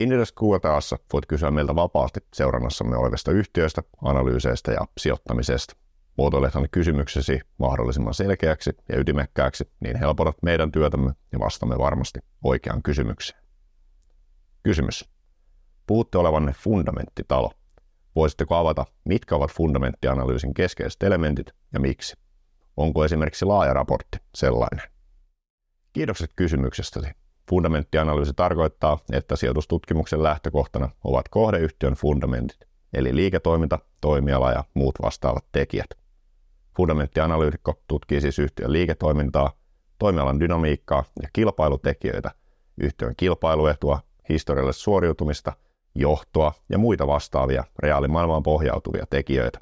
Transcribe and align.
Inderes 0.00 0.32
Q&A:ssa 0.32 0.96
voit 1.12 1.26
kysyä 1.26 1.50
meiltä 1.50 1.74
vapaasti 1.74 2.20
seurannassamme 2.34 2.96
olevista 2.96 3.30
yhtiöistä, 3.30 3.82
analyyseistä 4.02 4.72
ja 4.72 4.80
sijoittamisesta. 4.98 5.76
Muotoilethan 6.16 6.68
kysymyksesi 6.70 7.40
mahdollisimman 7.58 8.14
selkeäksi 8.14 8.70
ja 8.88 9.00
ytimekkääksi, 9.00 9.70
niin 9.80 9.96
helpotat 9.96 10.36
meidän 10.42 10.72
työtämme 10.72 11.12
ja 11.32 11.38
vastamme 11.38 11.78
varmasti 11.78 12.20
oikeaan 12.44 12.82
kysymykseen. 12.82 13.42
Kysymys. 14.62 15.08
Puhutte 15.86 16.18
olevanne 16.18 16.52
fundamenttitalo. 16.52 17.50
Voisitteko 18.16 18.54
avata, 18.54 18.84
mitkä 19.04 19.36
ovat 19.36 19.52
fundamenttianalyysin 19.52 20.54
keskeiset 20.54 21.02
elementit 21.02 21.46
ja 21.72 21.80
miksi? 21.80 22.16
Onko 22.76 23.04
esimerkiksi 23.04 23.44
laaja 23.44 23.74
raportti 23.74 24.18
sellainen? 24.34 24.90
Kiitokset 25.92 26.30
kysymyksestäsi. 26.36 27.08
Fundamenttianalyysi 27.50 28.32
tarkoittaa, 28.36 28.98
että 29.12 29.36
sijoitustutkimuksen 29.36 30.22
lähtökohtana 30.22 30.88
ovat 31.04 31.28
kohdeyhtiön 31.28 31.94
fundamentit, 31.94 32.58
eli 32.94 33.16
liiketoiminta, 33.16 33.78
toimiala 34.00 34.52
ja 34.52 34.64
muut 34.74 34.94
vastaavat 35.02 35.44
tekijät. 35.52 35.90
Fundamenttianalyytikko 36.76 37.74
tutkii 37.88 38.20
siis 38.20 38.38
yhtiön 38.38 38.72
liiketoimintaa, 38.72 39.52
toimialan 39.98 40.40
dynamiikkaa 40.40 41.04
ja 41.22 41.28
kilpailutekijöitä, 41.32 42.30
yhtiön 42.78 43.14
kilpailuetua, 43.16 44.00
historiallista 44.28 44.82
suoriutumista, 44.82 45.52
johtoa 45.94 46.52
ja 46.68 46.78
muita 46.78 47.06
vastaavia 47.06 47.64
reaalimaailmaan 47.78 48.42
pohjautuvia 48.42 49.06
tekijöitä. 49.10 49.58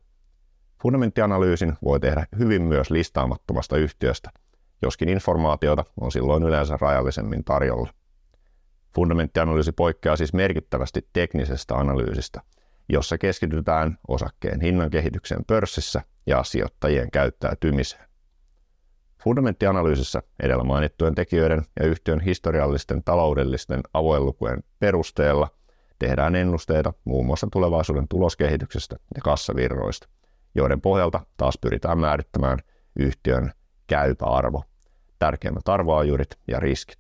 Fundamenttianalyysin 0.83 1.73
voi 1.85 2.01
tehdä 2.01 2.27
hyvin 2.39 2.63
myös 2.63 2.91
listaamattomasta 2.91 3.77
yhtiöstä– 3.77 4.31
joskin 4.85 5.09
informaatiota 5.09 5.85
on 6.01 6.13
silloin 6.13 6.43
yleensä 6.43 6.79
rajallisemmin 6.81 7.45
tarjolla. 7.45 7.91
Fundamenttianalyysi 8.95 9.73
poikkeaa 9.73 10.17
siis 10.17 10.33
merkittävästi 10.33 11.09
teknisestä 11.13 11.75
analyysistä, 11.75 12.41
jossa 12.89 13.19
keskitytään 13.19 13.99
osakkeen 14.09 14.61
hinnan 14.61 14.91
kehitykseen 14.91 15.45
pörssissä 15.47 16.03
ja 16.27 16.45
sijoittajien 16.45 17.11
käyttäytymiseen. 17.11 18.05
Fundamenttianalyysissä 19.25 20.23
edellä 20.43 20.65
mainittujen 20.65 21.15
tekijöiden 21.15 21.63
ja 21.81 21.87
yhtiön 21.87 22.21
historiallisten 22.21 23.05
taloudellisten 23.05 23.81
avoinlukujen 23.95 24.63
perusteella 24.79 25.49
tehdään 25.99 26.37
ennusteita 26.37 26.93
muun 27.05 27.27
muassa 27.27 27.49
tulevaisuuden 27.53 28.09
tuloskehityksestä 28.09 28.97
ja 29.15 29.23
kassavirroista, 29.23 30.09
joiden 30.55 30.81
pohjalta 30.81 31.21
taas 31.37 31.59
pyritään 31.61 31.99
määrittämään 31.99 32.59
yhtiön 32.99 33.53
käypä 33.87 34.27
arvo 34.27 34.65
tärkeimmät 35.25 35.69
arvoajurit 35.69 36.39
ja 36.49 36.61
riskit. 36.61 36.99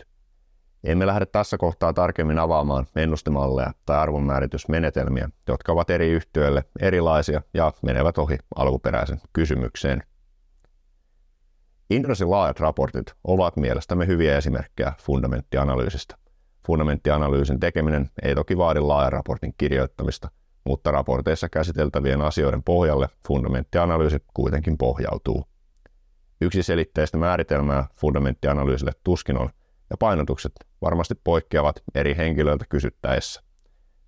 Emme 0.85 1.07
lähde 1.07 1.27
tässä 1.27 1.59
kohtaa 1.59 1.93
tarkemmin 1.93 2.39
avaamaan 2.39 2.87
ennustemalleja 2.97 3.73
tai 3.87 3.99
arvonmääritysmenetelmiä, 3.99 5.29
jotka 5.49 5.73
ovat 5.73 5.91
eri 5.91 6.09
yhtiöille 6.09 6.65
erilaisia 6.81 7.43
ja 7.55 7.73
menevät 7.83 8.19
ohi 8.19 8.39
alkuperäisen 8.57 9.21
kysymykseen. 9.33 10.03
Indrasin 11.91 12.31
laajat 12.31 12.61
raportit 12.61 13.13
ovat 13.25 13.57
mielestämme 13.57 14.07
hyviä 14.07 14.37
esimerkkejä 14.37 14.93
fundamenttianalyysistä. 15.01 16.17
Fundamenttianalyysin 16.67 17.61
tekeminen 17.61 18.11
ei 18.23 18.35
toki 18.35 18.59
vaadi 18.59 18.81
laajan 18.81 19.13
raportin 19.13 19.55
kirjoittamista, 19.59 20.29
mutta 20.65 20.91
raporteissa 20.91 21.49
käsiteltävien 21.49 22.23
asioiden 22.23 22.63
pohjalle 22.63 23.09
fundamenttianalyysi 23.29 24.19
kuitenkin 24.35 24.79
pohjautuu. 24.79 25.54
Yksiselitteistä 26.41 27.19
määritelmää 27.19 27.89
fundamenttianalyysille 27.97 28.93
tuskin 29.05 29.39
on, 29.39 29.51
ja 29.91 29.97
painotukset 29.97 30.53
varmasti 30.83 31.15
poikkeavat 31.25 31.83
eri 31.95 32.17
henkilöiltä 32.17 32.65
kysyttäessä. 32.69 33.43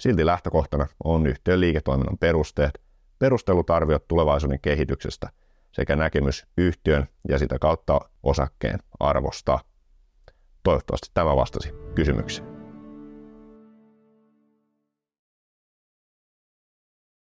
Silti 0.00 0.26
lähtökohtana 0.26 0.86
on 1.04 1.26
yhtiön 1.26 1.60
liiketoiminnan 1.60 2.18
perusteet, 2.18 2.80
perustelut 3.18 3.70
arviot 3.70 4.08
tulevaisuuden 4.08 4.60
kehityksestä 4.60 5.30
sekä 5.72 5.96
näkemys 5.96 6.46
yhtiön 6.56 7.08
ja 7.28 7.38
sitä 7.38 7.58
kautta 7.58 8.00
osakkeen 8.22 8.78
arvosta. 9.00 9.58
Toivottavasti 10.62 11.10
tämä 11.14 11.36
vastasi 11.36 11.72
kysymykseen. 11.94 12.55